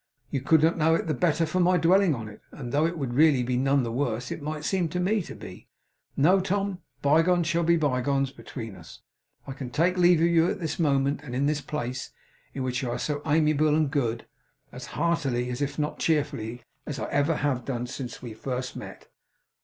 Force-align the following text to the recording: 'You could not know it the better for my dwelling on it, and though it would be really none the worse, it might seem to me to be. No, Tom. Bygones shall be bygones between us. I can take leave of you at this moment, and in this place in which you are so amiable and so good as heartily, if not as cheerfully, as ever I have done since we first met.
'You 0.31 0.41
could 0.41 0.63
not 0.63 0.79
know 0.79 0.95
it 0.95 1.05
the 1.05 1.13
better 1.13 1.45
for 1.45 1.59
my 1.59 1.77
dwelling 1.77 2.15
on 2.15 2.27
it, 2.27 2.41
and 2.51 2.71
though 2.71 2.87
it 2.87 2.97
would 2.97 3.11
be 3.11 3.15
really 3.17 3.55
none 3.55 3.83
the 3.83 3.91
worse, 3.91 4.31
it 4.31 4.41
might 4.41 4.65
seem 4.65 4.89
to 4.89 4.99
me 4.99 5.21
to 5.21 5.35
be. 5.35 5.67
No, 6.17 6.39
Tom. 6.39 6.79
Bygones 7.03 7.45
shall 7.45 7.61
be 7.61 7.77
bygones 7.77 8.31
between 8.31 8.75
us. 8.75 9.03
I 9.45 9.53
can 9.53 9.69
take 9.69 9.99
leave 9.99 10.19
of 10.19 10.25
you 10.25 10.49
at 10.49 10.59
this 10.59 10.79
moment, 10.79 11.21
and 11.21 11.35
in 11.35 11.45
this 11.45 11.61
place 11.61 12.09
in 12.55 12.63
which 12.63 12.81
you 12.81 12.89
are 12.89 12.97
so 12.97 13.21
amiable 13.27 13.75
and 13.75 13.85
so 13.93 13.99
good 13.99 14.25
as 14.71 14.87
heartily, 14.97 15.51
if 15.51 15.77
not 15.77 15.99
as 15.99 16.03
cheerfully, 16.03 16.63
as 16.87 16.97
ever 16.97 17.33
I 17.33 17.45
have 17.45 17.63
done 17.63 17.85
since 17.85 18.23
we 18.23 18.33
first 18.33 18.75
met. 18.75 19.07